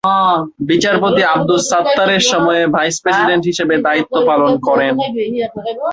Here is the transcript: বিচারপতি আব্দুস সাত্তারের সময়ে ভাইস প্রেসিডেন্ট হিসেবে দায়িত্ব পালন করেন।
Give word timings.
বিচারপতি 0.69 1.21
আব্দুস 1.33 1.63
সাত্তারের 1.71 2.23
সময়ে 2.31 2.63
ভাইস 2.75 2.95
প্রেসিডেন্ট 3.03 3.43
হিসেবে 3.45 3.75
দায়িত্ব 3.87 4.15
পালন 4.29 4.51
করেন। 4.67 4.93